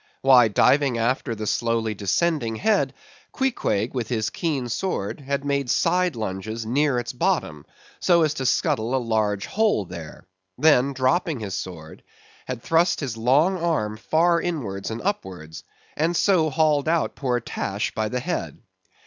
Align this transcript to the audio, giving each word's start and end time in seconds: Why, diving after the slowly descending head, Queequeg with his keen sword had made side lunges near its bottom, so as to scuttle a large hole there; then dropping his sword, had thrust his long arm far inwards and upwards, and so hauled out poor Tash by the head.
Why, 0.21 0.47
diving 0.47 0.97
after 0.97 1.35
the 1.35 1.45
slowly 1.45 1.93
descending 1.93 2.55
head, 2.55 2.95
Queequeg 3.33 3.93
with 3.93 4.07
his 4.07 4.31
keen 4.31 4.67
sword 4.67 5.19
had 5.19 5.45
made 5.45 5.69
side 5.69 6.15
lunges 6.15 6.65
near 6.65 6.97
its 6.97 7.13
bottom, 7.13 7.67
so 7.99 8.23
as 8.23 8.33
to 8.33 8.47
scuttle 8.47 8.95
a 8.95 8.97
large 8.97 9.45
hole 9.45 9.85
there; 9.85 10.25
then 10.57 10.93
dropping 10.93 11.39
his 11.39 11.53
sword, 11.53 12.01
had 12.47 12.63
thrust 12.63 12.99
his 12.99 13.15
long 13.15 13.57
arm 13.57 13.95
far 13.95 14.41
inwards 14.41 14.89
and 14.89 15.03
upwards, 15.03 15.63
and 15.95 16.17
so 16.17 16.49
hauled 16.49 16.87
out 16.87 17.13
poor 17.13 17.39
Tash 17.39 17.93
by 17.93 18.09
the 18.09 18.21
head. 18.21 18.57